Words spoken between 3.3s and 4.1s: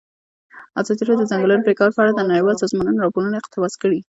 اقتباس کړي.